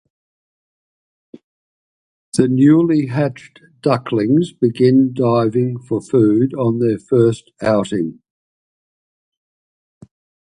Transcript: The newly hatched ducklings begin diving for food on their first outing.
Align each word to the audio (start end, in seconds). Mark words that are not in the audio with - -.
The 2.35 2.47
newly 2.47 3.05
hatched 3.05 3.61
ducklings 3.81 4.51
begin 4.51 5.13
diving 5.13 5.77
for 5.77 6.01
food 6.01 6.55
on 6.55 6.79
their 6.79 6.97
first 6.97 7.51
outing. 7.61 8.19